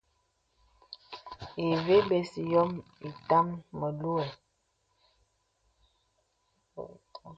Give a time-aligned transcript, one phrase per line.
[1.67, 3.47] Ìvə bə̀s yɔ̄ɔ̄ ìtàm
[3.79, 4.25] məluə̀.